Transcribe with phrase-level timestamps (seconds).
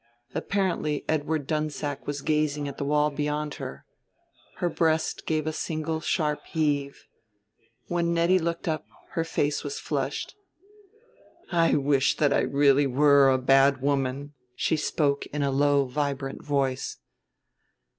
[0.33, 3.85] Apparently Edward Dunsack was gazing at the wall beyond her.
[4.55, 7.05] Her breast gave a single sharp heave.
[7.85, 10.35] When Nettie looked up her face was flushed.
[11.51, 16.43] "I wish that I were really a bad woman," she spoke in a low vibrant
[16.43, 16.97] voice.